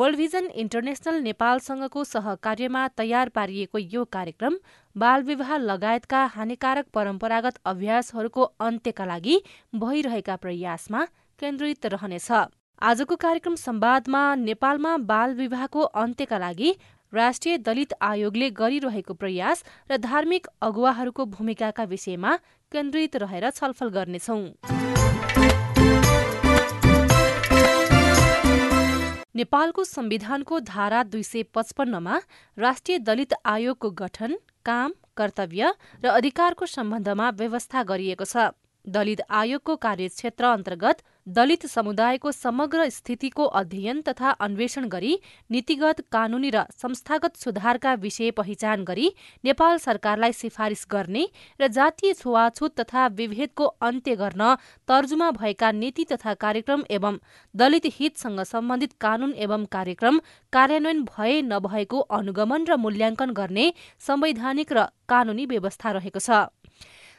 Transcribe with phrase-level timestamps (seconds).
[0.00, 4.54] World vision international नेपालसँगको सहकार्यमा तयार पारिएको यो कार्यक्रम
[4.96, 9.36] बालविवाह लगायतका हानिकारक परम्परागत अभ्यासहरूको अन्त्यका लागि
[9.76, 11.04] भइरहेका प्रयासमा
[11.40, 12.30] केन्द्रित रहनेछ।
[12.82, 16.74] आजको कार्यक्रम संवादमा नेपालमा बाल विवाहको अन्त्यका लागि
[17.12, 22.36] राष्ट्रिय दलित आयोगले गरिरहेको प्रयास र धार्मिक अगुवाहरूको भूमिकाका विषयमा
[22.72, 24.89] केन्द्रित रहेर छलफल गर्नेछौं।
[29.40, 32.16] नेपालको संविधानको धारा दुई सय पचपन्नमा
[32.56, 35.72] राष्ट्रिय दलित आयोगको गठन काम कर्तव्य
[36.04, 38.52] र अधिकारको सम्बन्धमा व्यवस्था गरिएको छ।
[38.86, 45.18] दलित आयोगको कार्यक्षेत्र अन्तर्गत दलित समुदायको समग्र स्थितिको अध्ययन तथा अन्वेषण गरी
[45.50, 49.10] नीतिगत कानूनी र संस्थागत सुधारका विषय पहिचान गरी
[49.44, 51.26] नेपाल सरकारलाई सिफारिस गर्ने
[51.60, 54.54] र जातीय छुवाछुत तथा विभेदको अन्त्य गर्न
[54.88, 57.18] तर्जुमा भएका नीति तथा कार्यक्रम एवं
[57.54, 60.20] दलित हितसँग सम्बन्धित कानून एवं कार्यक्रम
[60.52, 66.48] कार्यान्वयन भए नभएको अनुगमन र मूल्याङ्कन गर्ने संवैधानिक र कानूनी व्यवस्था रहेको छ।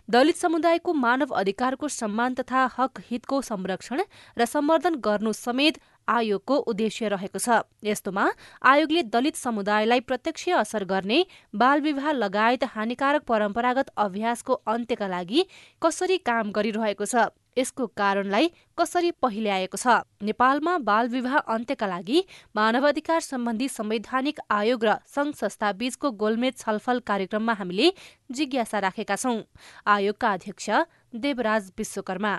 [0.09, 4.01] दलित समुदायको मानव अधिकारको सम्मान तथा हक हितको संरक्षण
[4.38, 8.25] र सम्वर्धन गर्नु समेत आयोगको उद्देश्य रहेको छ। यस्तोमा
[8.63, 15.45] आयोगले दलित समुदायलाई प्रत्यक्ष असर गर्ने बाल विवाह लगायत हानिकारक परम्परागत अभ्यासको अन्त्यका लागि
[15.81, 18.47] कसरी काम गरिरहेको छ यसको कारणलाई
[18.78, 22.23] कसरी पहिल्याएको छ नेपालमा बाल विवाह अन्त्यका लागि
[22.56, 27.91] मानवाधिकार सम्बन्धी संवैधानिक आयोग र संघ संस्था बीचको गोलमेज छलफल कार्यक्रममा हामीले
[28.31, 29.38] जिज्ञासा राखेका छौं।
[29.85, 30.69] आयोगका अध्यक्ष
[31.16, 32.33] देवराज विश्वकर्मा।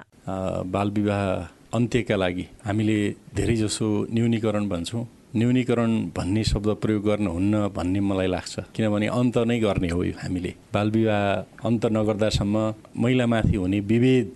[0.72, 2.96] बाल विवाह अन्त्यका लागि हामीले
[3.36, 5.04] धेरैजसो न्यूनीकरण भन्छौँ।
[5.36, 10.52] न्यूनीकरण भन्ने शब्द प्रयोग गर्नुहुन्न भन्ने मलाई लाग्छ। किनभने अन्त नै गर्ने हो यो हामीले।
[10.68, 12.56] बालविवाह अन्त नगर्दासम्म
[13.00, 14.28] महिलामाथि हुने विभेद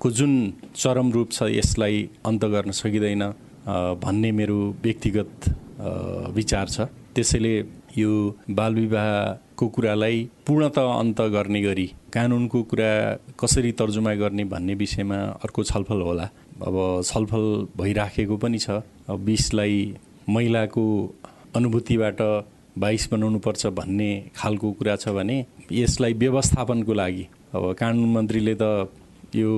[0.00, 0.32] को जुन
[0.76, 1.96] चरम रूप छ यसलाई
[2.28, 3.24] अन्त गर्न सकिँदैन
[4.04, 5.32] भन्ने मेरो व्यक्तिगत
[6.36, 6.80] विचार छ।
[7.16, 7.54] त्यसैले
[7.96, 8.12] यो
[8.50, 10.16] बालविवाहको कुरालाई
[10.46, 12.90] पूर्णत अन्त गर्ने गरी कानुनको कुरा
[13.40, 16.28] कसरी तर्जुमा गर्ने भन्ने विषयमा अर्को छलफल होला।
[16.62, 17.44] अब छलफल
[17.76, 18.70] भइराखेको पनि छ।
[19.10, 19.78] अब बिसलाई
[20.28, 20.84] महिलाको
[21.56, 22.20] अनुभूतिबाट
[22.78, 25.36] बाइस बनाउनुपर्छ भन्ने खालको कुरा छ भने
[25.72, 28.88] यसलाई व्यवस्थापनको लागि अब कानुन मन्त्रीले त
[29.34, 29.50] यो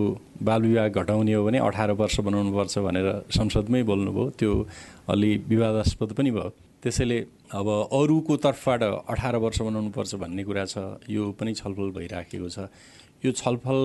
[0.43, 4.53] बालविवाह घटाउने हो भने अठार वर्ष बनाउनुपर्छ भनेर संसदमै बोल्नुभयो। त्यो
[5.13, 7.19] अलि विवादास्पद पनि भयो। त्यसैले
[7.53, 8.83] अब अरूको तर्फबाट
[9.13, 10.79] अठार वर्ष बनाउनुपर्छ भन्ने कुरा छ
[11.09, 12.59] यो पनि छलफल भइराखेको छ।
[13.25, 13.81] यो छलफल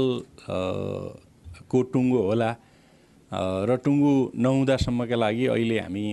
[1.71, 2.51] को टुङ्गो होला?
[3.31, 6.03] र टुङ्गो नहुँदासम्मका लागि अहिले हामी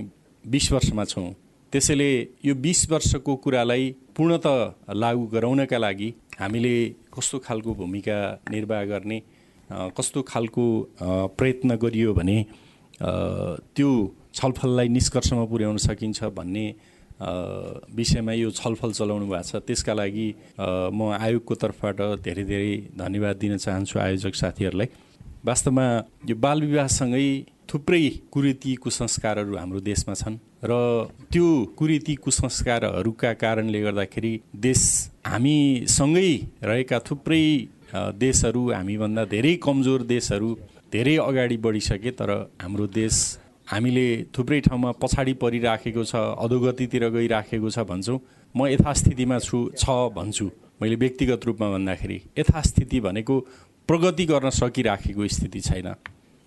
[0.44, 1.28] बिस वर्षमा छौँ।
[1.72, 2.10] त्यसैले
[2.44, 3.84] यो बिस वर्षको कुरालाई
[4.16, 4.46] पूर्णत
[4.96, 6.08] लागू गराउनका लागि
[6.40, 6.74] हामीले
[7.14, 8.18] कस्तो खालको भूमिका
[8.50, 9.18] निर्वाह गर्ने
[9.98, 10.64] कस्तो खालको
[11.36, 12.36] प्रयत्न गरियो भने
[12.98, 13.90] त्यो
[14.34, 16.66] छलफललाई निष्कर्षमा पुर्याउन सकिन्छ भन्ने
[17.98, 20.28] विषयमा यो छलफल चलाउनु भएको छ। त्यसका लागि
[20.94, 24.88] म आयोगको तर्फबाट धेरै धेरै धन्यवाद दिन चाहन्छु आयोजक साथीहरूलाई।
[25.44, 25.86] वास्तवमा
[26.30, 27.28] यो बालविवाहसँगै
[27.70, 30.72] थुप्रै कुरीति कुसंस्कारहरू हाम्रो देशमा छन् र
[31.32, 34.82] त्यो कुरीति कुसंस्कारहरूका कारणले गर्दाखेरि देश
[35.26, 36.30] हामीसँगै
[36.62, 37.44] रहेका थुप्रै
[38.18, 40.48] देशहरू हामीभन्दा धेरै कमजोर देशहरू
[40.92, 42.30] धेरै अगाडि बढिसके तर
[42.62, 43.14] हाम्रो देश
[43.68, 48.18] हामीले थुप्रै ठाउँमा पछाडि परिराखेको छ अधोगतितिर गइराखेको छ भन्छौँ।
[48.54, 49.84] म यथास्थितिमा छु छ
[50.16, 50.46] भन्छु।
[50.80, 53.34] मैले व्यक्तिगत रूपमा भन्दाखेरि यथास्थिति भनेको
[53.88, 55.88] प्रगति गर्न सकिराखेको स्थिति छैन।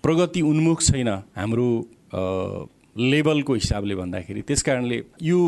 [0.04, 1.68] प्रगति उन्मुख छैन हाम्रो
[2.96, 5.38] लेभलको हिसाबले भन्दाखेरि त्यस कारणले यो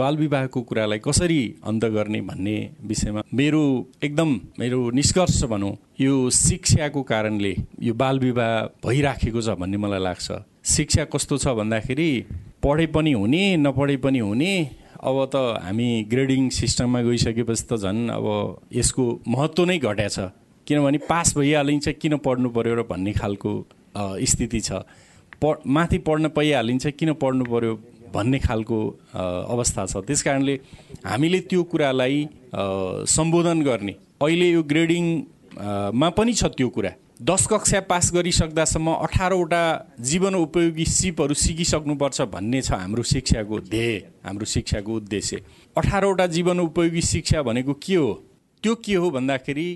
[0.00, 2.56] बालविवाहको कुरालाई कसरी अन्त गर्ने भन्ने
[2.86, 3.62] विषयमा मेरो
[4.02, 8.54] एकदम मेरो निष्कर्ष भनौँ यो शिक्षाको कारणले यो बालविवाह
[8.86, 10.26] भइराखेको छ भन्ने मलाई लाग्छ।
[10.74, 12.10] शिक्षा कस्तो छ भन्दाखेरि
[12.62, 14.52] पढे पनि हुने नपढे पनि हुने
[14.98, 18.26] अब त हामी ग्रेडिङ सिस्टममा गइसकेपछि त झन् अब
[18.74, 20.18] यसको महत्त्व नै घट्या छ।
[20.66, 23.52] किनभने पास भइहालिन्छ किन पढ्नु पऱ्यो र भन्ने खालको
[24.30, 24.82] स्थिति छ।
[25.42, 27.74] प माथि पढ्न पाइहालिन्छ किन पढ्नु पऱ्यो
[28.14, 28.78] भन्ने खालको
[29.14, 30.54] अवस्था छ। त्यस कारणले
[31.06, 32.28] हामीले त्यो कुरालाई
[33.06, 35.04] सम्बोधन गर्ने। अहिले यो ग्रेडिङ
[35.94, 36.92] मा पनि छ त्यो कुरा।
[37.22, 39.62] दस कक्षा पास गरिसक्दासम्म अठारवटा
[40.00, 45.42] जीवन उपयोगी सिपहरू सिकिसक्नुपर्छ भन्ने छ हाम्रो शिक्षाको ध्येय हाम्रो शिक्षाको उद्देश्य।
[45.76, 48.12] अठारवटा जीवन उपयोगी शिक्षा भनेको के हो?
[48.62, 49.68] त्यो के हो भन्दाखेरि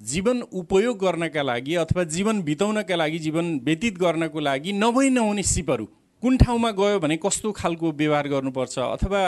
[0.00, 5.84] जीवन उपयोग गर्नका लागि अथवा जीवन बिताउनका लागि जीवन व्यतीत गर्नको लागि नभई नहुने सिपहरू
[6.22, 9.22] कुन ठाउँमा गयो भने कस्तो खालको व्यवहार गर्नुपर्छ अथवा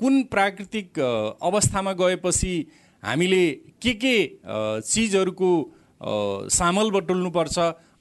[0.00, 0.98] कुन प्राकृतिक
[1.42, 2.54] अवस्थामा गएपछि
[3.02, 3.44] हामीले
[3.82, 4.16] के के
[4.82, 5.50] चिजहरूको
[6.52, 7.58] सामल बटुल्नुपर्छ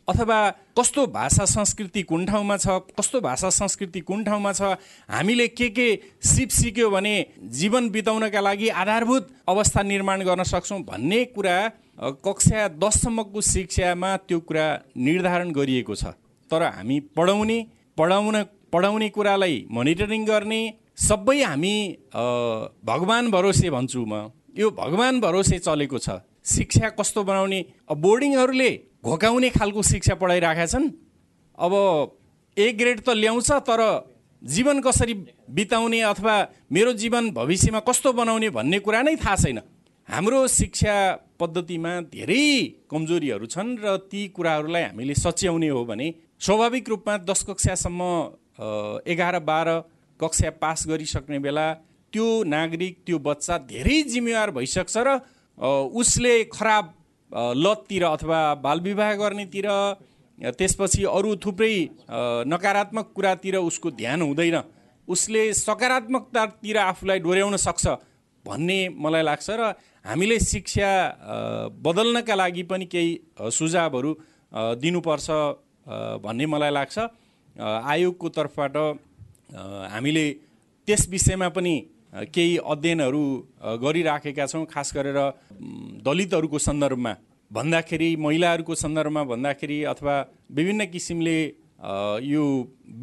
[0.08, 0.40] अथवा
[0.78, 4.76] कस्तो भाषा संस्कृति कुन ठाउँमा छ कस्तो भाषा संस्कृति कुन ठाउँमा छ
[5.10, 5.88] हामीले के के
[6.26, 7.16] सिप सिक्यो भने
[7.56, 11.58] जीवन बिताउनका लागि आधारभूत अवस्था निर्माण गर्न सक्छौँ भन्ने कुरा
[11.98, 14.66] कक्षा दससम्मको शिक्षामा त्यो कुरा
[14.98, 16.06] निर्धारण गरिएको छ।
[16.50, 17.58] तर हामी पढाउने
[17.98, 18.44] पढाउन
[18.74, 20.62] पढाउने कुरालाई मोनिटरिङ गर्ने
[20.98, 21.76] सबै हामी
[22.84, 27.60] भगवान् भरोसे भन्छु म। यो भगवान् भरोसे चलेको छ। शिक्षा कस्तो बनाउने?
[27.90, 28.72] अब बोर्डिङहरूले
[29.02, 30.92] घोकाउने खालको शिक्षा पढाइरहेका छन्।
[31.58, 31.74] अब
[32.58, 33.82] ए ग्रेड त ल्याउँछ तर
[34.42, 35.14] जीवन कसरी
[35.50, 36.36] बिताउने अथवा
[36.72, 39.60] मेरो जीवन भविष्यमा कस्तो बनाउने भन्ने कुरा नै थाहा छैन।
[40.10, 40.96] हाम्रो शिक्षा
[41.40, 42.46] पद्धतिमा धेरै
[42.92, 46.08] कमजोरीहरू छन् र ती कुराहरूलाई हामीले सच्याउने हो भने
[46.40, 48.02] स्वाभाविक रूपमा दस कक्षासम्म
[49.14, 49.80] एघार बाह्र
[50.20, 51.68] कक्षा पास गरिसक्ने बेला
[52.14, 55.20] त्यो नागरिक त्यो बच्चा धेरै जिम्मेवार भइसक्छ र
[56.02, 56.86] उसले खराब
[57.58, 59.68] लततिर अथवा बालविवाह गर्नेतिर
[60.40, 61.76] त्यसपछि अरू थुप्रै
[62.48, 64.58] नकारात्मक कुरातिर उसको ध्यान हुँदैन।
[65.08, 67.86] उसले सकारात्मकतातिर आफूलाई डोर्याउन सक्छ।
[68.46, 69.62] भन्ने मलाई लाग्छ र
[70.06, 70.92] हामीले शिक्षा
[71.82, 73.12] बदल्नका लागि पनि केही
[73.52, 74.12] सुझावहरू
[74.82, 75.28] दिनुपर्छ
[76.22, 76.98] भन्ने मलाई लाग्छ।
[77.58, 78.76] आयोगको तर्फबाट
[79.94, 80.26] हामीले
[80.88, 81.76] त्यस विषयमा पनि
[82.34, 83.24] केही अध्ययनहरू
[83.84, 85.20] गरिराखेका छौँ। खास गरेर
[86.06, 87.14] दलितहरूको सन्दर्भमा
[87.52, 90.16] भन्दाखेरि महिलाहरूको सन्दर्भमा भन्दाखेरि अथवा
[90.52, 91.38] विभिन्न किसिमले
[92.24, 92.44] यो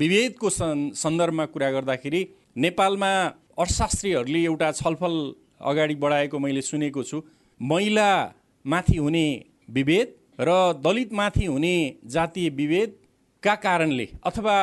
[0.01, 2.23] विभेदको सन्दर्भमा कुरा गर्दाखेरि
[2.57, 3.11] नेपालमा
[3.59, 5.15] अर्थशास्त्रीहरूले एउटा छलफल
[5.61, 7.21] अगाडि बढाएको मैले सुनेको छु।
[7.61, 9.27] महिलामाथि हुने
[9.71, 10.51] विभेद र
[10.85, 11.75] दलितमाथि हुने
[12.07, 14.57] जातीय विभेदका कारणले अथवा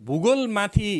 [0.00, 0.90] भूगोलमाथि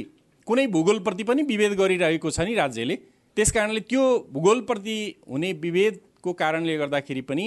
[0.46, 2.96] कुनै भूगोलप्रति पनि विभेद गरिरहेको छ नि राज्यले
[3.36, 4.02] त्यस कारणले त्यो
[4.32, 4.98] भूगोलप्रति
[5.28, 7.46] हुने विभेदको कारणले गर्दाखेरि पनि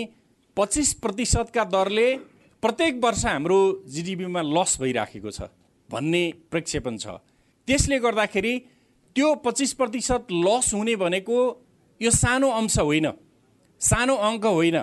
[0.58, 2.08] पच्चिस प्रतिशतका दरले
[2.64, 3.60] प्रत्येक वर्ष हाम्रो
[3.96, 5.50] जिडिपीमा लस भइराखेको छ
[5.90, 7.08] भन्ने प्रक्षेपण छ।
[7.68, 8.54] त्यसले गर्दाखेरि
[9.18, 11.38] त्यो पच्चिस प्रतिशत लस हुने भनेको
[12.02, 13.08] यो सानो अंश होइन।
[13.82, 14.78] सानो अङ्क होइन।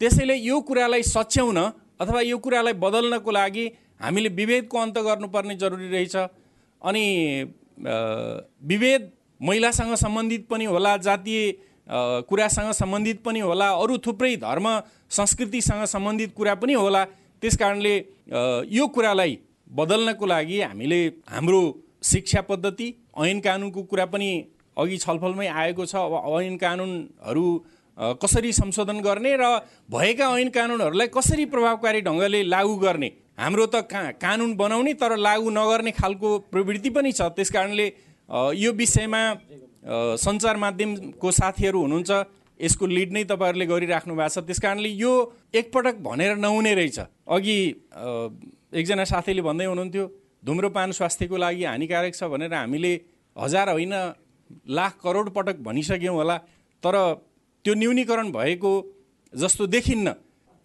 [0.00, 1.58] त्यसैले यो कुरालाई सच्याउन
[1.98, 3.64] अथवा यो कुरालाई बदल्नको लागि
[4.02, 6.16] हामीले विभेदको अन्त गर्नुपर्ने जरुरी रहेछ।
[6.82, 7.04] अनि
[8.70, 11.42] विभेद महिलासँग सम्बन्धित पनि होला जातीय
[12.30, 14.68] कुरासँग सम्बन्धित पनि होला अरू थुप्रै धर्म
[15.10, 17.04] संस्कृतिसँग सम्बन्धित कुरा पनि होला।
[17.42, 17.94] त्यस कारणले
[18.70, 19.38] यो कुरालाई
[19.70, 21.62] बदल्नको लागि हामीले हाम्रो
[22.04, 24.30] शिक्षा पद्धति ऐन कानुनको कुरा पनि
[24.76, 27.46] अघि छलफलमै आएको छ। अब ऐन कानुनहरू
[28.18, 29.44] कसरी संशोधन गर्ने र
[29.90, 33.10] भएका ऐन कानुनहरूलाई कसरी प्रभावकारी ढङ्गले लागू गर्ने?
[33.38, 37.86] हाम्रो त का कानुन बनाउने तर लागू नगर्ने खालको प्रवृत्ति पनि छ। त्यस कारणले
[38.56, 39.22] यो विषयमा
[40.16, 42.10] सञ्चार माध्यमको साथीहरू हुनुहुन्छ
[42.60, 45.12] यसको लिड नै तपाईँहरूले गरिराख्नु भएको छ। त्यस कारणले यो
[45.52, 47.56] एकपटक भनेर नहुने रहेछ। अघि
[48.72, 50.04] एकजना साथीले भन्दै हुनुहुन्थ्यो
[50.42, 52.92] धुम्रोपान स्वास्थ्यको लागि हानिकारक छ भनेर हामीले
[53.36, 53.94] हजार होइन
[54.68, 56.36] लाख करोड पटक भनिसक्यौँ होला
[56.82, 56.96] तर
[57.64, 58.72] त्यो न्यूनीकरण भएको
[59.32, 60.08] जस्तो देखिन्न।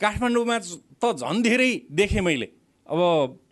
[0.02, 0.58] काठमाडौँमा
[1.02, 2.48] त झन् धेरै देखेँ मैले।
[2.90, 3.00] अब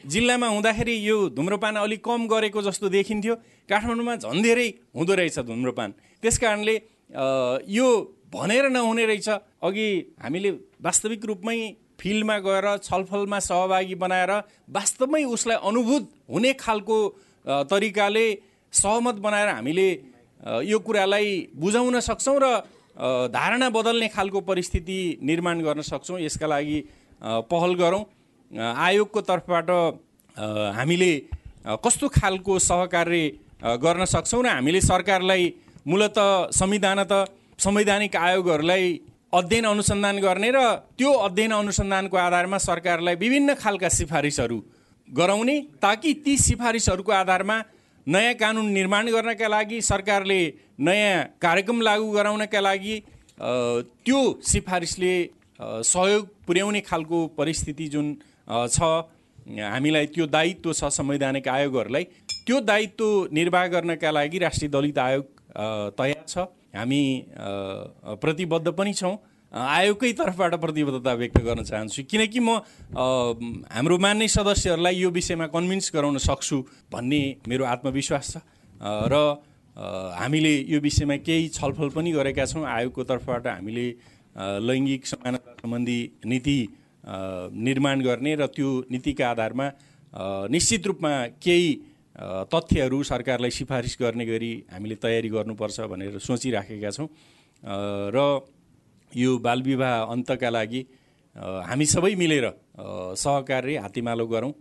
[0.05, 3.35] जिल्लामा हुँदाखेरि यो धुम्रपान अलिक कम गरेको जस्तो देखिन्थ्यो।
[3.69, 5.89] काठमाडौँमा झन् धेरै हुँदो रहेछ धुम्रपान
[6.23, 6.75] त्यस कारणले
[7.69, 7.87] यो
[8.33, 9.29] भनेर नहुने रहेछ।
[9.61, 9.87] अघि
[10.23, 10.51] हामीले
[10.81, 11.57] वास्तविक रूपमै
[11.99, 14.31] फिल्डमा गएर छलफलमा सहभागी बनाएर
[14.77, 16.97] वास्तवमै उसलाई अनुभूत हुने खालको
[17.71, 18.25] तरिकाले
[18.73, 19.89] सहमत बनाएर हामीले
[20.69, 22.47] यो कुरालाई बुझाउन सक्छौँ र
[23.29, 26.77] धारणा बदल्ने खालको परिस्थिति निर्माण गर्न सक्छौँ। यसका लागि
[27.51, 28.03] पहल गरौँ।
[28.51, 29.69] आयोगको तर्फबाट
[30.77, 31.11] हामीले
[31.83, 33.23] कस्तो खालको सहकार्य
[33.83, 35.53] गर्न सक्छौँ र हामीले सरकारलाई
[35.87, 36.15] मूलत
[36.53, 37.25] संविधान त
[37.59, 38.87] संवैधानिक आयोगहरूलाई
[39.35, 40.59] अध्ययन अनुसन्धान गर्ने र
[40.95, 44.59] त्यो अध्ययन अनुसन्धानको आधारमा सरकारलाई विभिन्न खालका सिफारिसहरू
[45.09, 47.57] गराउने ताकि ती सिफारिसहरूको आधारमा
[48.07, 50.39] नयाँ कानुन निर्माण गर्नका लागि सरकारले
[50.79, 52.95] नयाँ कार्यक्रम लागू गराउनका लागि
[54.07, 55.13] त्यो सिफारिसले
[55.83, 58.15] सहयोग पुर्याउने खालको परिस्थिति जुन
[58.47, 58.79] छ
[59.51, 62.03] हामीलाई त्यो दायित्व छ संवैधानिक आयोगहरूलाई
[62.47, 65.25] त्यो दायित्व निर्वाह गर्नका लागि राष्ट्रिय दलित आयोग
[65.99, 67.01] तयार छ। हामी
[68.21, 69.15] प्रतिबद्ध पनि छौँ।
[69.51, 72.59] आयोगकै तर्फबाट प्रतिबद्धता व्यक्त गर्न चाहन्छु। किनकि म
[73.71, 76.57] हाम्रो मान्ने सदस्यहरूलाई यो विषयमा कन्भिन्स गराउन सक्छु
[76.91, 78.43] भन्ने मेरो आत्मविश्वास छ।
[78.83, 79.15] र
[80.19, 83.87] हामीले यो विषयमा केही छलफल पनि गरेका छौँ। आयोगको तर्फबाट हामीले
[84.35, 86.57] लैङ्गिक समानता सम्बन्धी नीति
[87.07, 89.67] निर्माण गर्ने र त्यो नीतिका आधारमा
[90.51, 91.71] निश्चित रूपमा केही
[92.15, 97.07] तथ्यहरू सरकारलाई सिफारिस गर्ने गरी हामीले तयारी गर्नुपर्छ भनेर सोचिराखेका छौँ।
[98.15, 98.17] र
[99.11, 100.81] यो बालविवाह अन्तका लागि
[101.35, 102.47] हामी सबै मिलेर
[103.15, 104.53] सहकार्य हात्तीमालो गरौँ।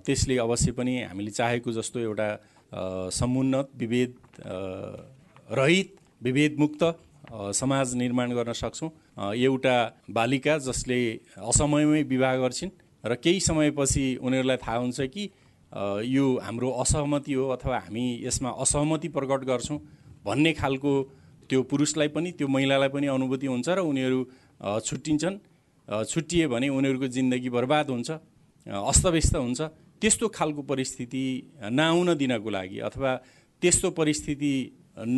[0.00, 2.28] त्यसले अवश्य पनि हामीले चाहेको जस्तो एउटा
[3.12, 4.12] समुन्नत विभेद
[5.50, 5.88] रहित
[6.20, 6.82] विभेदमुक्त
[7.52, 8.90] समाज निर्माण गर्न सक्छौँ।
[9.36, 9.76] एउटा
[10.10, 11.00] बालिका जसले
[11.36, 12.70] असमयमै विवाह गर्छिन्
[13.04, 15.30] र केही समयपछि उनीहरूलाई थाहा हुन्छ कि
[15.74, 19.78] यो हाम्रो असहमति हो अथवा हामी यसमा असहमति प्रकट गर्छौँ
[20.24, 20.92] भन्ने खालको
[21.50, 24.20] त्यो पुरुषलाई पनि त्यो महिलालाई पनि अनुभूति हुन्छ र उनीहरू
[24.80, 25.36] छुट्टिन्छन्।
[26.08, 28.10] छुट्टिए भने उनीहरूको जिन्दगी बर्बाद हुन्छ
[28.66, 29.60] अस्तव्यस्त हुन्छ।
[30.00, 31.24] त्यस्तो खालको परिस्थिति
[31.70, 33.10] नआउन दिनको लागि अथवा
[33.62, 34.52] त्यस्तो परिस्थिति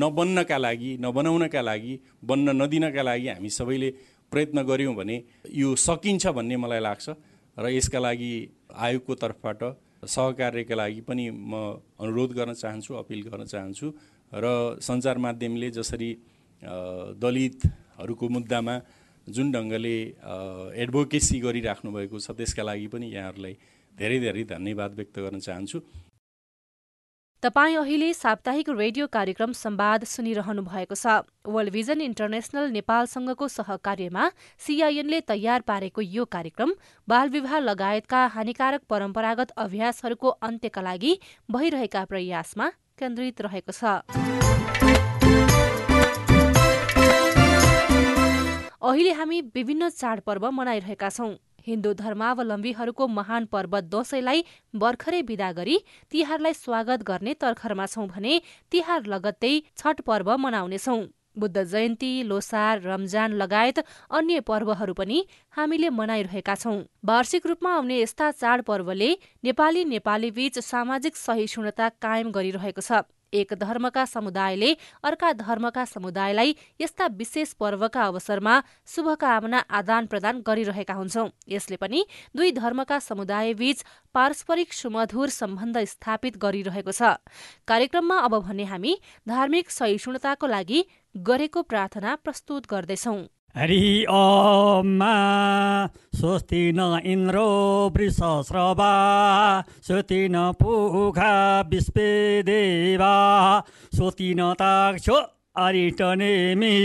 [0.02, 3.90] नबन्नका लागि नबनाउनका लागि बन्न नदिनका लागि हामी सबैले
[4.32, 5.16] प्रयत्न गऱ्यौँ भने
[5.52, 7.06] यो सकिन्छ भन्ने मलाई लाग्छ
[7.56, 8.32] र यसका लागि
[8.75, 9.62] आयोगको तर्फबाट
[10.06, 11.52] सहकार्यका लागि पनि म
[12.00, 13.86] अनुरोध गर्न चाहन्छु अपिल गर्न चाहन्छु
[14.32, 14.46] र
[14.80, 16.10] सञ्चार माध्यमले जसरी
[17.22, 18.75] दलितहरूको मुद्दामा
[19.26, 19.96] जुन ढङ्गले
[20.82, 23.54] एडभोकेसी गरिराख्नु भएको छ त्यसका लागि पनि यहाँहरूलाई
[23.94, 25.78] धेरै धेरै धन्यवाद व्यक्त गर्न चाहन्छु।
[27.43, 34.25] तपाईँ अहिले साप्ताहिक रेडियो कार्यक्रम संवाद सुनिरहनु भएको छ। वर्ल्ड भिजन इन्टरनेसनल नेपालसँगको सहकार्यमा
[34.59, 36.73] सिआइएनले तयार पारेको यो कार्यक्रम
[37.09, 41.12] बालविवाह लगायतका हानिकारक परम्परागत अभ्यासहरूको अन्त्यका लागि
[41.49, 44.00] भइरहेका प्रयासमा केन्द्रित रहेको छ।
[48.81, 51.33] अहिले हामी विभिन्न चाडपर्व मनाइरहेका छौं।
[51.66, 54.42] हिन्दू धर्मावलम्बीहरूको महान पर्व दशैंलाई
[54.75, 55.78] भर्खरै विदा गरी
[56.12, 58.40] तिहारलाई स्वागत गर्ने तर्खरमा छौं भने
[58.73, 61.00] तिहार लगत्तै छठ पर्व मनाउनेछौं।
[61.38, 65.18] बुद्ध जयन्ती लोसार रमजान लगायत अन्य पर्वहरू पनि
[65.56, 69.11] हामीले मनाइरहेका छौं। वार्षिक रूपमा आउने यस्ता चाडपर्वले
[69.44, 73.02] नेपाली नेपाली बीच सामाजिक सहिष्णुता कायम गरिरहेको छ।
[73.37, 74.73] एक धर्मका समुदायले
[75.05, 78.55] अर्का धर्मका समुदायलाई यस्ता विशेष पर्वका अवसरमा
[78.87, 82.05] शुभकामना आदान प्रदान गरिरहेका हुन्छौं। यसले पनि
[82.37, 87.14] दुई धर्मका समुदाय बीच पारस्परिक सुमधुर सम्बन्ध स्थापित गरिरहेको छ।
[87.69, 93.19] कार्यक्रममा अब भने हामी धार्मिक सहिष्णुताको लागि गरेको प्रार्थना प्रस्तुत गर्दैछौं।
[93.58, 95.12] हरि ओमा
[96.14, 97.44] स्वस्ति न इन्द्रो
[97.94, 98.90] वृषस्रवा
[99.86, 102.10] स्वस्ति न पुखा विश्वे
[102.42, 103.12] देवा
[103.96, 105.16] स्वस्ति न ताक्षो
[105.56, 106.76] अरिटनेमि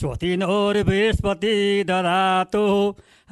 [0.00, 1.56] स्वस्ति नोर्बृहस्पति
[1.88, 2.66] ददातु।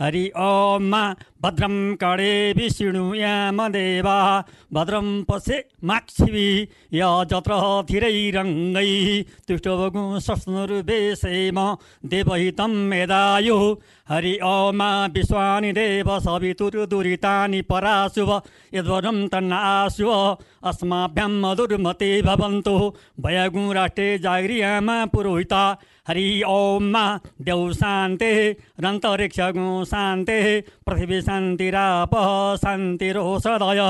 [0.00, 1.02] हरि ओमा
[1.42, 4.16] भद्रं कडे विष्णुयामदेवा
[4.72, 6.48] भद्रं पशे माक्षिवि
[6.94, 7.58] य जत्र
[7.90, 8.90] थिरैरङ्गै
[9.48, 11.58] तुष्टवगु सस्नुर्वेशेम
[12.12, 13.58] देवहितं मेदायु
[14.10, 18.30] हरि ओमा विश्वानि देव सवितुर्दुरितानि पराशुभ
[18.74, 20.12] यद्वरं तन्नाशुव
[20.70, 22.76] अस्माभ्यां मधुर्मते भवन्तु।
[23.20, 25.62] भयगु राष्ट्रे जाग्रियामा पुरोहिता
[26.08, 26.92] हरि ओम
[27.42, 28.30] देव शान्ति
[28.80, 30.38] रन्तरिक्षगु शान्ति
[30.86, 32.14] पृथिवी शान्तिराप
[32.56, 33.80] शान्तिरोषदय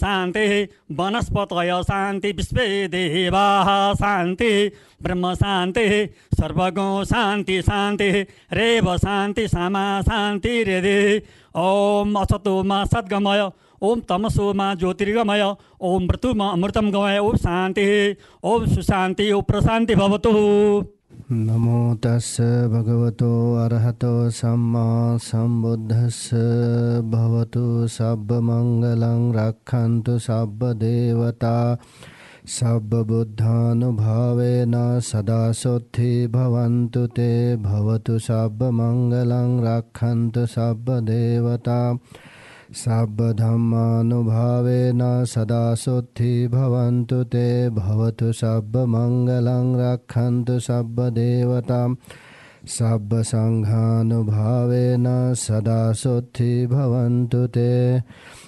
[0.00, 0.46] शान्ति
[0.92, 4.50] वनस्पतय शान्ति विश्वे देवाः शान्ति
[5.02, 5.86] ब्रह्म शान्ति
[6.34, 8.10] सर्वगो शान्ति शान्ति
[8.52, 10.98] रेव शान्ति सामा शान्ति रेदे।
[11.54, 13.50] ॐ असतोमा सद्गमय
[13.82, 15.42] ओम तमसोमा ज्योतिर्गमय
[15.80, 17.84] ओम मृत्युमा अमृतं गमय ओम शान्ति
[18.44, 20.32] ओम सुशान्ति ओम प्रशान्ति भवतु।
[21.30, 26.20] නමෝ තස්ස භගවතෝ අරහතෝ සම්මා සම්බුද්දස්ස
[27.04, 31.68] භවතු සබ්බ මංගලං රක්ඛන්තු සබ්බ දේවතා
[32.46, 41.88] සබ්බ බුද්ධානුභාවේන සදාසොත්ථි භවන්තු තේ භවතු සබ්බ මංගලං රක්ඛන්තු සබ්බ දේවතා
[42.74, 51.94] सब्बधम्मानुभावेन सदा शुद्धि भवन्तु ते। भवतु सब्बमङ्गलं रक्षन्तु सब्बदेवतां।
[52.66, 58.02] सब्बसङ्घानुभावेन सदा शुद्धि भवन्तु ते।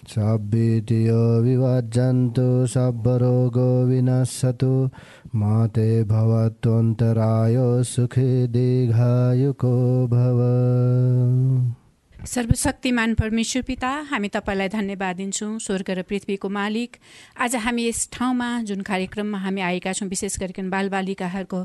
[0.08, 4.90] सब्बीतियो विवर्जन्तु, सब्बरोगो विनश्यतु।
[5.36, 11.83] मा ते भवत्वन्तरायो सुखी दीर्घायुको भव।
[12.24, 16.96] सर्वशक्तिमान परमेश्वर पिता हामी तपाईँलाई धन्यवाद दिन्छौँ। स्वर्ग र पृथ्वीको मालिक।
[17.36, 21.60] आज हामी यस ठाउँमा जुन कार्यक्रममा हामी आएका छौँ विशेष गरिकन बालबालिकाहरूको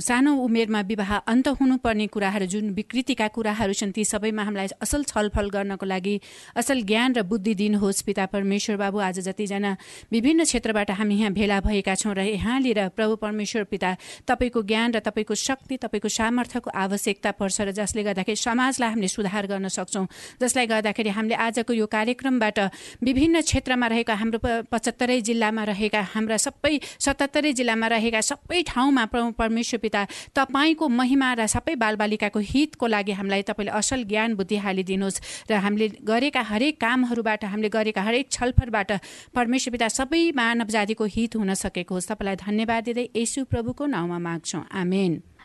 [0.00, 5.48] सानो उमेरमा विवाह अन्त हुनुपर्ने कुराहरू जुन विकृतिका कुराहरू छन् ती सबैमा हामीलाई असल छलफल
[5.52, 6.16] गर्नको लागि
[6.56, 9.76] असल ज्ञान र बुद्धि दिनुहोस् पिता परमेश्वर बाबु। आज जतिजना
[10.12, 15.04] विभिन्न क्षेत्रबाट हामी यहाँ भेला भएका छौँ र यहाँनिर प्रभु परमेश्वर पिता तपाईँको ज्ञान र
[15.04, 20.06] तपाईँको शक्ति तपाईँको सामर्थ्यको आवश्यकता पर्छ र जसले गर्दाखेरि समाजलाई हामीले सुधार गर्न सक्छौँ। सक्छौँ।
[20.40, 22.58] जसलाई गर्दाखेरि हामीले आजको यो कार्यक्रमबाट
[23.02, 24.38] विभिन्न क्षेत्रमा रहेका हाम्रो
[24.70, 29.04] पचहत्तरै जिल्लामा रहेका हाम्रा सबै सतहत्तरै जिल्लामा रहेका सबै ठाउँमा
[29.34, 35.50] परमेश्वर पिता तपाईँको महिमा र सबै बालबालिकाको हितको लागि हामीलाई तपाईँले असल ज्ञान बुद्धि हालिदिनुहोस्
[35.50, 38.90] र हामीले गरेका हरेक कामहरूबाट हामीले गरेका हरेक छलफलबाट
[39.34, 44.18] परमेश्वर पिता सबै मानव जातिको हित हुन सकेको होस्। तपाईँलाई धन्यवाद दिँदै यसु प्रभुको नाउँमा
[44.18, 45.29] माग्छौँ। आमेन।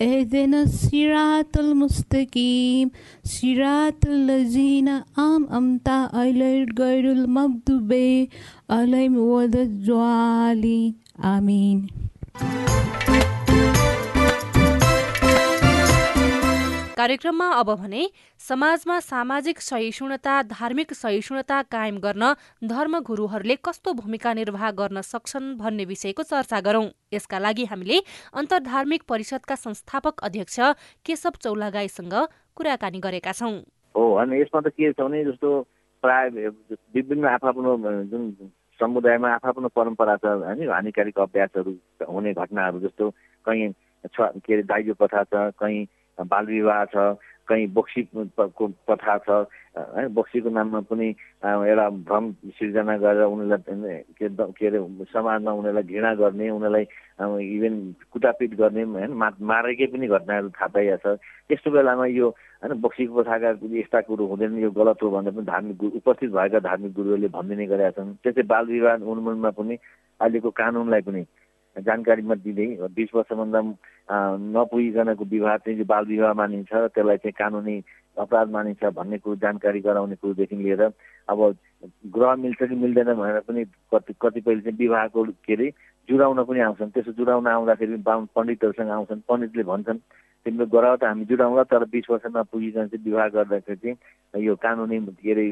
[0.00, 2.88] اہدنا الصراط المستقیم
[3.24, 7.92] صراط الذین عام امتا علیہ غیر المغضوب
[8.68, 11.86] علیہم ولا الضالین آمین۔
[16.96, 18.02] कार्यक्रममा अब भने
[18.40, 22.32] समाजमा सामाजिक सहिष्णुता धार्मिक सहिष्णुता कायम गर्न
[22.64, 27.98] धर्मगुरूहरूले कस्तो भूमिका निर्वाह गर्न सक्छन् भन्ने विषयको चर्चा गरौं। यसका लागि हामीले
[28.34, 30.58] अन्तर्धार्मिक परिषदका संस्थापक अध्यक्ष
[31.06, 32.14] केशव चौलागाईसँग
[32.56, 33.52] कुराकानी गरेका छौँ।
[33.94, 35.52] हो होइन यसमा त के छ भने जस्तो
[36.02, 36.28] प्राय
[36.96, 37.76] विभिन्न आफ्नो
[38.08, 38.24] जुन
[38.80, 41.76] समुदायमा आफ्नो परम्परा छ होइन हानिकारिक अभ्यासहरू
[42.08, 43.10] हुने घटनाहरू जस्तो
[43.44, 43.68] कहीँ
[44.16, 45.84] के अरे दाइजो प्रथा छ कहीँ
[46.18, 47.16] बाल विवाह छ
[47.48, 51.08] कहीँ बक्सीको प्रथा छ है बक्सीको नाममा पनि
[51.46, 54.78] एउटा भ्रम सिर्जना गरेर उनीहरूलाई के अरे
[55.12, 56.86] समाजमा उनीहरूलाई घृणा गर्ने उनीहरूलाई
[57.46, 57.74] इभेन
[58.12, 62.28] कुटापिट गर्ने होइन मा मारेकै पनि घटनाहरू थाहा पाइएको छ। त्यस्तो बेलामा यो
[62.62, 66.58] होइन बक्सीको प्रथाका यस्ता कुरो हुँदैन यो गलत हो भनेर पनि धार्मिक गुरु उपस्थित भएका
[66.66, 69.74] धार्मिक गुरुहरूले भनिदिने गरेका छन्। त्यस्तै बाल विवाह उन्मूलनमा पनि
[70.20, 71.22] अहिलेको कानुनलाई पनि
[71.76, 73.60] जानकारीमा दिँदै बिस वर्षभन्दा
[74.54, 77.76] नपुगिकनको विवाह चाहिँ बाल विवाह मानिन्छ त्यसलाई चाहिँ कानुनी
[78.16, 80.82] अपराध मानिन्छ भन्ने कुरो जानकारी गराउने कुरोदेखि लिएर
[81.28, 81.40] अब
[82.14, 85.70] ग्रह मिल्छ कि मिल्दैन भनेर पनि कति कतिपयले चाहिँ विवाहको के अरे
[86.08, 89.98] जुडाउन पनि आउँछन्। त्यसो जुडाउन आउँदाखेरि पण्डितहरूसँग आउँछन् पण्डितले भन्छन्
[90.46, 94.98] तिम्रो ग्रह त हामी जुडाउँला तर बिस वर्ष नपुगिकन चाहिँ विवाह गर्दाखेरि चाहिँ यो कानुनी
[95.12, 95.44] के अरे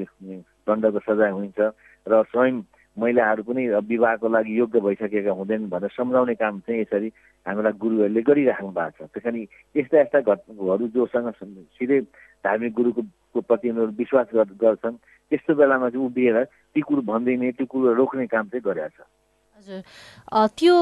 [0.64, 1.58] दण्डको सजाय हुन्छ
[2.06, 2.62] र स्वयं
[2.96, 7.08] महिलाहरू पनि विवाहको लागि योग्य भइसकेका हुँदैनन् भनेर सम्झाउने काम चाहिँ यसरी
[7.46, 9.36] हामीलाई गुरुहरूले गरिराख्नु भएको छ। त्यस कारण
[9.76, 11.30] यस्ता यस्ता घटनाहरू जोसँग
[11.74, 12.00] सिधै
[12.46, 14.96] धार्मिक गुरुको प्रति उनीहरू विश्वास गर्छन्।
[15.30, 19.06] त्यस्तो बेलामा चाहिँ उभिएर ती कुरो भनिदिने त्यो कुरो रोक्ने काम चाहिँ गरेका छ
[19.58, 19.80] हजुर।
[20.58, 20.74] त्यो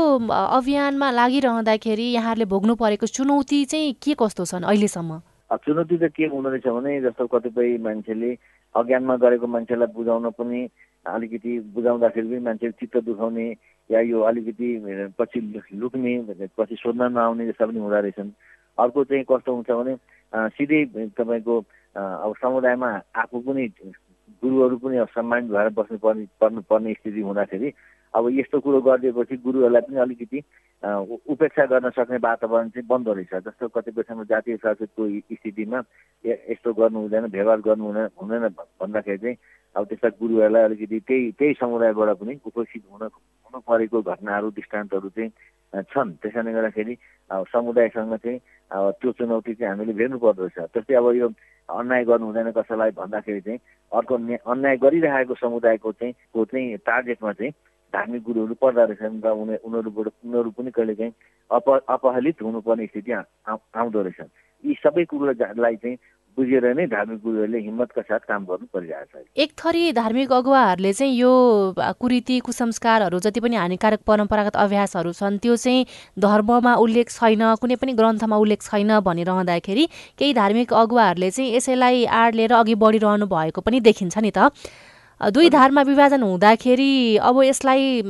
[0.58, 5.12] अभियानमा लागिरहँदाखेरि यहाँहरूले भोग्नु परेको चुनौती चाहिँ के कस्तो छन् अहिलेसम्म?
[5.52, 8.30] चुनौती त के हुँदो रहेछ भने जस्तो कतिपय मान्छेले
[8.74, 10.60] अज्ञानमा गरेको मान्छेलाई बुझाउन पनि
[11.06, 13.46] अलिकति बुझाउँदाखेरि पनि मान्छेले चित्त दुखाउने
[13.90, 14.68] या यो अलिकति
[15.18, 15.40] पछि
[15.74, 16.12] लुक्ने
[16.58, 18.30] पछि सोध्न नआउने जस्ता पनि हुँदो रहेछन्।
[18.78, 19.96] अर्को चाहिँ कस्तो हुन्छ भने
[20.54, 20.84] सिधै
[21.18, 21.58] तपाईँको
[21.96, 23.66] अब समुदायमा आफू पनि
[24.42, 27.68] गुरुहरू पनि सम्मानित भएर बस्नु पर्ने पर्नुपर्ने स्थिति हुँदाखेरि
[28.14, 30.38] अब यस्तो कुरो गरिदिएपछि गुरुहरूलाई पनि अलिकति
[31.32, 35.78] उपेक्षा गर्न सक्ने वातावरण चाहिँ बन्द रहेछ। जस्तो कतिपय समय जातीय संस्कृतिको स्थितिमा
[36.24, 38.48] यस्तो गर्नु हुँदैन व्यवहार गर्नु हुँदैन हुँदैन
[38.80, 39.36] भन्दाखेरि चाहिँ
[39.76, 45.30] अब त्यस्ता गुरुहरूलाई अलिकति त्यही त्यही समुदायबाट पनि उपस्थित हुन हुन परेको घटनाहरू दृष्टान्तहरू चाहिँ
[45.88, 46.94] छन्। त्यस कारणले गर्दाखेरि
[47.32, 48.38] अब समुदायसँग चाहिँ
[48.76, 51.28] अब त्यो चुनौती चाहिँ हामीले भेट्नु पर्दो रहेछ त्यस्तै अब यो
[51.72, 53.58] अन्याय गर्नु हुँदैन कसैलाई भन्दाखेरि चाहिँ
[53.92, 54.14] अर्को
[54.52, 57.52] अन्याय गरिरहेको समुदायको चाहिँ को चाहिँ टार्गेटमा चाहिँ
[57.92, 61.12] धार्मिक गुरुहरू पर्दा रहेछन् र उनीहरूबाट उनीहरू पनि कहिलेकाहीँ
[61.50, 64.20] अप अपहेलित हुनुपर्ने स्थिति आउँदो रहेछ
[64.64, 65.96] यी सबै कुरोलाई चाहिँ
[66.38, 71.12] बुझेर नै धार्मिक गुरुहरूले हिम्मतका साथ काम गर्नु परिरहेको छ एक थरी धार्मिक अगुवाहरूले चाहिँ
[71.12, 71.32] यो
[72.00, 75.84] कुरीति कुसंस्कारहरू जति पनि हानिकारक परम्परागत अभ्यासहरू छन् त्यो चाहिँ
[76.18, 79.84] धर्ममा उल्लेख छैन कुनै पनि ग्रन्थमा उल्लेख छैन भनिरहँदाखेरि
[80.18, 84.48] केही धार्मिक अगुवाहरूले चाहिँ यसैलाई आड लिएर अघि बढिरहनु भएको पनि देखिन्छ नि त।
[85.22, 88.02] दुई धारमा विभाजन हुँदाखेरि अब यसलाई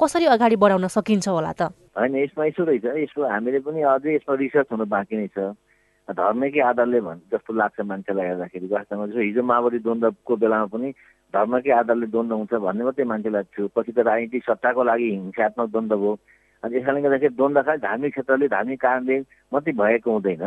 [0.00, 1.68] कसरी अगाडि बढाउन सकिन्छ होला त?
[1.92, 5.52] होइन यसमा यसो रहेछ। यसको हामीले पनि अझै यसमा रिसर्च हुनु बाँकी नै छ।
[6.08, 10.88] धर्मकै आधारले भन् जस्तो लाग्छ मान्छेलाई हेर्दाखेरि। वास्तवमा जस्तो हिजो माओवादी द्वन्द्वको बेलामा पनि
[11.34, 15.96] धर्मकै आधारले द्वन्द्व हुन्छ भन्ने मात्रै मान्छेलाई थियो पछि त राजनीतिक सत्ताको लागि हिंसात्मक द्वन्द्व
[16.00, 16.12] भयो।
[16.64, 19.16] अनि यसकारणले गर्दाखेरि द्वन्द्व खालि धार्मिक क्षेत्रले धार्मिक कारणले
[19.52, 20.44] मात्रै भएको हुँदैन।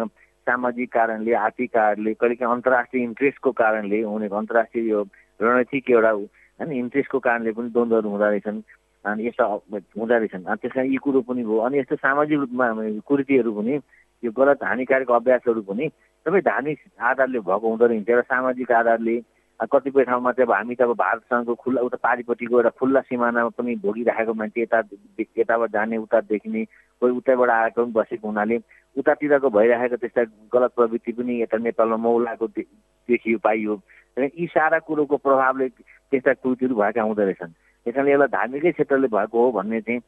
[0.49, 5.03] सामाजिक कारणले आर्थिक कारणले कहिलेकाहीँ अन्तर्राष्ट्रिय इन्ट्रेस्टको कारणले हुने अन्तर्राष्ट्रिय यो
[5.41, 8.61] रणनीतिक एउटा होइन इन्ट्रेस्टको कारणले पनि द्वन्द्वहरू हुँदो रहेछन्।
[9.05, 12.67] अनि यस्ता हुँदो रहेछन्। अनि त्यस कारण यी कुरो पनि भयो। अनि यस्तो सामाजिक रूपमा
[13.07, 13.79] कुरीतिहरू पनि
[14.23, 15.87] यो गलत हानिकारक अभ्यासहरू पनि
[16.25, 19.21] सबै धार्मिक आधारले भएको हुँदो रहेछ। एउटा सामाजिक आधारले
[19.59, 23.75] कतिपय ठाउँमा चाहिँ अब हामी त अब भारतसँगको खुल्ला उता पारिपट्टिको एउटा खुल्ला सिमानामा पनि
[23.83, 24.79] भोगिराखेको मान्छे यता
[25.19, 26.63] यताबाट जाने उता देखिने
[26.99, 28.57] कोही उतैबाट आएको पनि बसेको हुनाले
[28.97, 30.23] उतातिरको भइरहेको त्यस्ता
[30.53, 33.75] गलत प्रवृत्ति पनि यता नेपालमा मौलाको देखियो पाइयो।
[34.23, 37.51] यी सारा कुरोको प्रभावले त्यस्ता कृतिहरू भएका हुँदो रहेछन्।
[37.85, 40.01] त्यस कारणले यसलाई धार्मिकै क्षेत्रले भएको हो भन्ने चाहिँ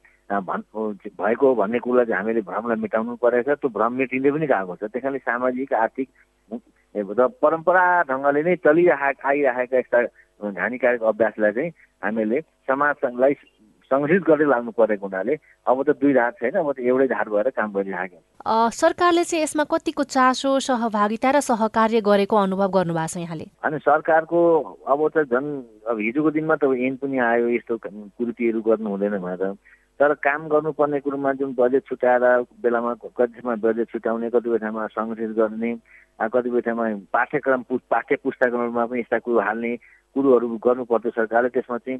[0.47, 0.63] भन्
[1.21, 4.75] भएको हो भन्ने कुरा चाहिँ हामीले भ्रमलाई मेटाउनु परेको छ। त्यो भ्रम मेटिँदै पनि गएको
[4.75, 6.07] छ। त्यस कारणले सामाजिक आर्थिक
[6.91, 9.99] र परम्परा ढङ्गले नै चलिरहेका आइरहेका यस्ता
[10.59, 11.71] हानिकारक अभ्यासलाई चाहिँ
[12.03, 13.33] हामीले समाजलाई
[13.91, 15.33] सङ्गठित गर्दै लाग्नु परेको हुनाले
[15.67, 19.63] अब त दुई धार छैन अब त एउटै धार भएर काम गरिरहेको सरकारले चाहिँ यसमा
[19.71, 23.45] कतिको चासो सहभागिता र सहकार्य गरेको अनुभव गर्नुभएको छ यहाँले?
[23.63, 24.39] अनि सरकारको
[24.87, 25.49] अब त झन्
[25.91, 29.53] अब हिजोको दिनमा त एन पनि आयो यस्तो कुर्तीहरू गर्नु हुँदैन भनेर।
[30.01, 32.23] तर काम गर्नुपर्ने कुरोमा जुन बजेट छुट्याएर
[32.61, 35.73] बेलामा कति ठाउँमा बजेट छुट्याउने कतिपय ठाउँमा सङ्गठित गर्ने
[36.33, 39.75] कतिपय ठाउँमा पाठ्यक्रम पाठ्य पुस्तकहरूमा पनि यस्ता कुरो हाल्ने
[40.15, 41.99] कुरोहरू गर्नुपर्छ सरकारले। त्यसमा चाहिँ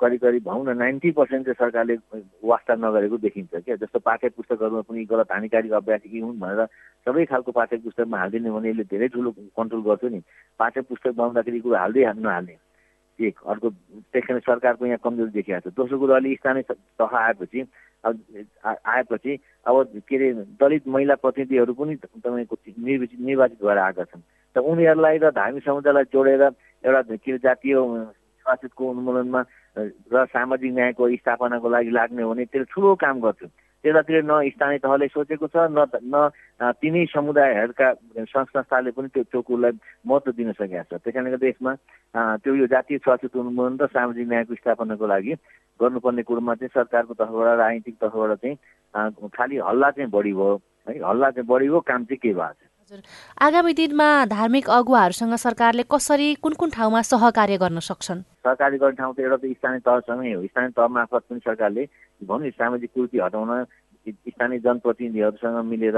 [0.00, 1.96] करिब करिब भनौँ न नाइन्टी पर्सेन्ट चाहिँ सरकारले
[2.46, 6.66] वास्ता नगरेको देखिन्छ क्या। जस्तो पाठ्य पुस्तकहरूमा पनि गलत हानिकारी अभ्यास के हुन् भनेर
[7.06, 10.22] सबै खालको पाठ्य पुस्तकमा हालिदिने भने यसले धेरै ठुलो कन्ट्रोल गर्छ नि।
[10.60, 12.56] पाठ्य पुस्तक बनाउँदाखेरि कुरो हाल्दै नहाल्ने।
[13.20, 13.70] एक अर्को
[14.12, 16.62] त्यस सरकारको यहाँ कमजोरी देखिएको छ। दोस्रो कुरो अहिले स्थानीय
[16.98, 17.60] तह आएपछि
[18.04, 18.18] अब
[18.64, 24.22] आएपछि अब के अरे दलित महिला प्रतिनिधिहरू पनि तपाईँको निर्वाचित निर्वाचित भएर आएका छन्।
[24.56, 27.74] त उनीहरूलाई र धार्मिक समुदायलाई जोडेर एउटा के अरे जातीय
[28.44, 29.40] स्वास्थ्यको उन्मूलनमा
[30.12, 33.42] र सामाजिक न्यायको स्थापनाको लागि लाग्ने हो भने त्यसले ठुलो काम गर्छ।
[33.84, 36.16] त्यतातिर न स्थानीय तहले सोचेको छ न न
[36.80, 37.88] तिनै समुदायहरूका
[38.32, 39.72] संस्थाले पनि त्यो त्यो कुरोलाई
[40.08, 41.72] महत्त्व दिन सकेका छ। त्यस कारणले गर्दा यसमा
[42.40, 45.32] त्यो यो जातीय छुवाछुत उन्मूलन र सामाजिक न्यायको स्थापनाको लागि
[45.80, 48.56] गर्नुपर्ने कुरोमा चाहिँ सरकारको तर्फबाट राजनीतिक तर्फबाट चाहिँ
[49.36, 50.56] खालि हल्ला चाहिँ बढी भयो।
[50.88, 52.73] है हल्ला चाहिँ बढी भयो काम चाहिँ के भएको छ?
[52.94, 53.02] हजुर।
[53.42, 58.20] आगामी दिनमा धार्मिक अगुवाहरूसँग सरकारले कसरी कुन कुन ठाउँमा सहकार्य गर्न सक्छन्?
[58.46, 61.82] सहकार्य गर्ने ठाउँ त एउटा त स्थानीय तहसँगै हो। स्थानीय तह मार्फत पनि सरकारले
[62.22, 63.50] भनौँ सामाजिक कुर्ती हटाउन
[64.06, 65.96] स्थानीय जनप्रतिनिधिहरूसँग मिलेर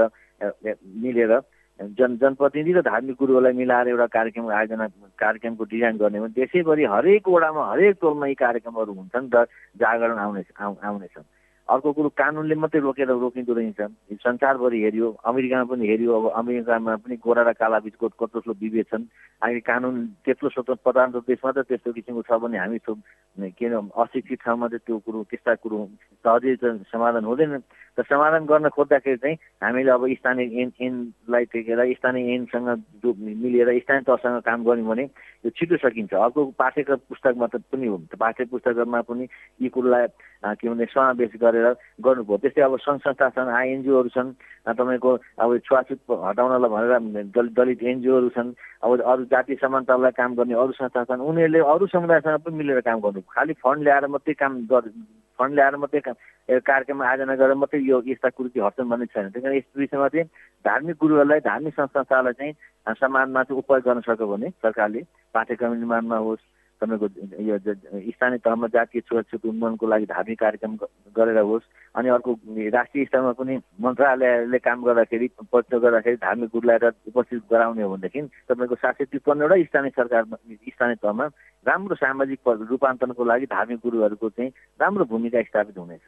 [1.05, 1.33] मिलेर
[1.79, 4.85] जन जनप्रतिनिधि र धार्मिक गुरुहरूलाई मिलाएर एउटा कार्यक्रम आयोजना
[5.21, 9.45] कार्यक्रमको डिजाइन गर्ने भने देशैभरि हरेक वडामा हरेक टोलमा यी कार्यक्रमहरू हुन्छन् र
[9.77, 11.25] जागरण आउने आउनेछन्।
[11.67, 13.81] अर्को कुरो कानुनले मात्रै रोकेर रोकिँदो रहेछ
[14.23, 19.03] संसारभरि हेऱ्यो अमेरिकामा पनि हेऱ्यो अब अमेरिकामा पनि गोरा र काला बिचको कत्रो विभेद छन्।
[19.43, 22.79] अहिले कानुन त्यत्रो स्वतन्त्र प्रधानतन्त्र देशमा त त्यस्तो किसिमको छ भने हामी
[23.51, 25.77] के अशिक्षित ठाउँमा चाहिँ त्यो कुरो त्यस्ता कुरो
[26.23, 27.59] सहजै त समाधान हुँदैन।
[27.97, 32.69] त समाधान गर्न खोज्दाखेरि चाहिँ हामीले अब स्थानीय एन एनलाई टेकेर स्थानीय एनसँग
[33.03, 35.03] जो मिलेर स्थानीय तहसँग काम गऱ्यौँ भने
[35.45, 39.27] यो छिटो सकिन्छ। अर्को पाठ्यक्रम पुस्तकमा त पनि हो। पाठ्य पुस्तकमा पनि
[39.61, 40.07] यी कुरोलाई
[40.57, 41.56] के भने समावेश गरेर
[42.05, 44.31] गर्नुभयो। त्यस्तै अब सङ्घ संस्था छन् आइएनजिओहरू छन्
[44.67, 45.11] तपाईँको
[45.43, 51.03] अब छुवाछुत हटाउनलाई भनेर दलित एनजिओहरू छन् अब अरू जाति समानतालाई काम गर्ने अरू संस्था
[51.09, 54.89] छन् उनीहरूले अरू समुदायसँग पनि मिलेर काम गर्नु खालि फन्ड ल्याएर मात्रै काम गर
[55.39, 59.55] फन्ड ल्याएर मात्रै कार्यक्रम आयोजना गरेर मात्रै यो यस्ता कुरो हट्छन् भन्ने छैन। त्यही कारण
[59.57, 60.25] यस विषयमा चाहिँ
[60.65, 62.53] धार्मिक गुरुहरूलाई धार्मिक संस्थालाई चाहिँ
[62.97, 65.01] समाजमा चाहिँ उपयोग गर्न सक्यो भने सरकारले
[65.33, 66.45] पाठ्यक्रम निर्माणमा होस्
[66.81, 67.07] तपाईँको
[67.41, 70.73] यो स्थानीय तहमा जातीय छुवाछुत उन्मूलनको लागि धार्मिक कार्यक्रम
[71.17, 72.31] गरेर होस् अनि अर्को
[72.77, 76.77] राष्ट्रिय स्तरमा पनि मन्त्रालयले काम गर्दाखेरि प्रश्न गर्दाखेरि धार्मिक गुरुलाई
[77.09, 81.25] उपस्थित गराउने हो भनेदेखि तपाईँको सात सय त्रिपन्नवटा स्थानीय सरकारमा स्थानीय तहमा
[81.65, 86.01] राम्रो सामाजिक रूपान्तरणको लागि धार्मिक गुरुहरूको चाहिँ राम्रो भूमिका स्थापित हुनेछ।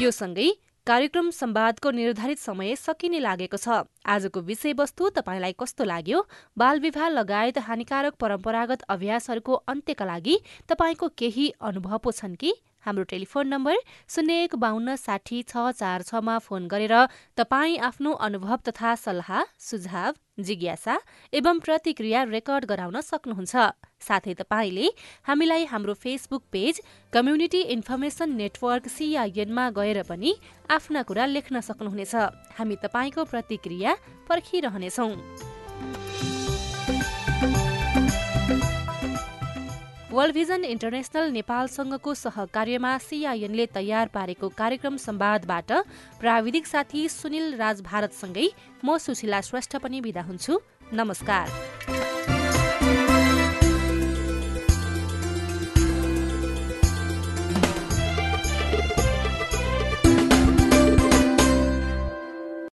[0.00, 0.48] यो सँगै
[0.86, 6.20] कार्यक्रम संवादको निर्धारित समय सकिने लागेको छ। आजको विषयवस्तु तपाईँलाई कस्तो लाग्यो?
[6.58, 12.54] बाल विवाह लगायत हानिकारक परम्परागत अभ्यासहरूको अन्त्यका लागि तपाईँको केही अनुभव पो छन् कि?
[12.86, 13.76] हाम्रो टेलिफोन नम्बर
[14.08, 16.94] शून्य एक बाहन्न साठी छ चार छमा फोन गरेर
[17.36, 20.14] तपाईँ आफ्नो अनुभव तथा सल्लाह सुझाव
[20.46, 20.96] जिज्ञासा
[21.32, 23.56] एवं प्रतिक्रिया रेकर्ड गराउन सक्नुहुन्छ।
[24.06, 24.86] साथै तपाईँले
[25.26, 26.80] हामीलाई हाम्रो Facebook page
[27.12, 30.34] community information network सिआइएनमा गएर पनि
[30.70, 32.14] आफ्ना कुरा लेख्न सक्नुहुनेछ।
[32.58, 33.96] हामी तपाईँको प्रतिक्रिया
[34.28, 35.12] पर्खिरहनेछौँ।
[40.16, 45.72] वर्ल्ड भिजन इन्टरनेसनल नेपालसँगको सहकार्यमा सिआइएनले तयार पारेको कार्यक्रम संवादबाट
[46.20, 48.46] प्राविधिक साथी सुनिल राज भारतसँगै
[48.84, 50.60] म सुशीला श्रेष्ठ पनि विदा हुन्छु।
[50.94, 51.44] नमस्कार।